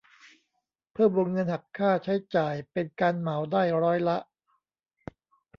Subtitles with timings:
[0.93, 4.17] เพิ่มวงเงินหักค่าใช้จ่ายเป็นการเหมาได้ร้อยละ